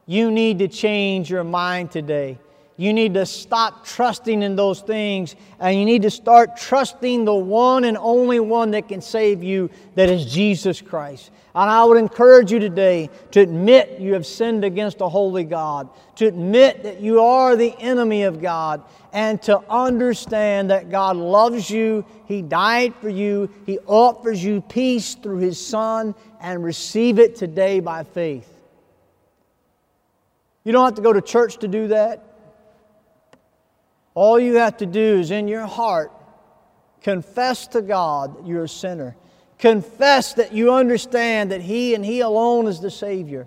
you 0.06 0.30
need 0.30 0.60
to 0.60 0.68
change 0.68 1.28
your 1.28 1.42
mind 1.42 1.90
today. 1.90 2.38
You 2.82 2.92
need 2.92 3.14
to 3.14 3.24
stop 3.26 3.86
trusting 3.86 4.42
in 4.42 4.56
those 4.56 4.80
things 4.80 5.36
and 5.60 5.78
you 5.78 5.84
need 5.84 6.02
to 6.02 6.10
start 6.10 6.56
trusting 6.56 7.24
the 7.24 7.32
one 7.32 7.84
and 7.84 7.96
only 7.96 8.40
one 8.40 8.72
that 8.72 8.88
can 8.88 9.00
save 9.00 9.40
you, 9.40 9.70
that 9.94 10.10
is 10.10 10.26
Jesus 10.26 10.80
Christ. 10.80 11.30
And 11.54 11.70
I 11.70 11.84
would 11.84 11.96
encourage 11.96 12.50
you 12.50 12.58
today 12.58 13.08
to 13.30 13.40
admit 13.40 14.00
you 14.00 14.14
have 14.14 14.26
sinned 14.26 14.64
against 14.64 15.00
a 15.00 15.08
holy 15.08 15.44
God, 15.44 15.90
to 16.16 16.26
admit 16.26 16.82
that 16.82 16.98
you 16.98 17.20
are 17.20 17.54
the 17.54 17.72
enemy 17.78 18.24
of 18.24 18.42
God, 18.42 18.82
and 19.12 19.40
to 19.42 19.60
understand 19.70 20.70
that 20.70 20.90
God 20.90 21.16
loves 21.16 21.70
you, 21.70 22.04
He 22.26 22.42
died 22.42 22.96
for 22.96 23.08
you, 23.08 23.48
He 23.64 23.78
offers 23.86 24.42
you 24.42 24.60
peace 24.60 25.14
through 25.14 25.38
His 25.38 25.64
Son, 25.64 26.16
and 26.40 26.64
receive 26.64 27.20
it 27.20 27.36
today 27.36 27.78
by 27.78 28.02
faith. 28.02 28.52
You 30.64 30.72
don't 30.72 30.84
have 30.84 30.96
to 30.96 31.02
go 31.02 31.12
to 31.12 31.22
church 31.22 31.58
to 31.58 31.68
do 31.68 31.86
that. 31.86 32.31
All 34.14 34.38
you 34.38 34.56
have 34.56 34.76
to 34.78 34.86
do 34.86 35.18
is 35.18 35.30
in 35.30 35.48
your 35.48 35.66
heart 35.66 36.12
confess 37.02 37.66
to 37.68 37.82
God 37.82 38.46
you're 38.46 38.64
a 38.64 38.68
sinner. 38.68 39.16
Confess 39.58 40.34
that 40.34 40.52
you 40.52 40.74
understand 40.74 41.52
that 41.52 41.60
He 41.60 41.94
and 41.94 42.04
He 42.04 42.20
alone 42.20 42.66
is 42.66 42.80
the 42.80 42.90
Savior 42.90 43.46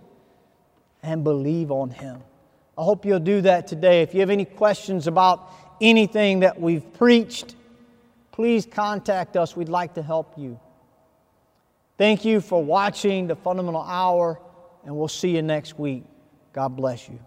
and 1.03 1.23
believe 1.23 1.71
on 1.71 1.89
Him. 1.89 2.21
I 2.77 2.83
hope 2.83 3.05
you'll 3.05 3.19
do 3.19 3.41
that 3.41 3.67
today. 3.67 4.01
If 4.01 4.13
you 4.13 4.21
have 4.21 4.29
any 4.29 4.45
questions 4.45 5.07
about 5.07 5.49
anything 5.81 6.39
that 6.39 6.59
we've 6.59 6.93
preached, 6.93 7.55
please 8.31 8.65
contact 8.65 9.37
us. 9.37 9.55
We'd 9.55 9.69
like 9.69 9.93
to 9.95 10.01
help 10.01 10.37
you. 10.37 10.59
Thank 11.97 12.25
you 12.25 12.41
for 12.41 12.61
watching 12.63 13.27
the 13.27 13.35
Fundamental 13.35 13.81
Hour, 13.81 14.39
and 14.83 14.95
we'll 14.95 15.07
see 15.07 15.35
you 15.35 15.41
next 15.41 15.79
week. 15.79 16.03
God 16.51 16.75
bless 16.75 17.07
you. 17.07 17.19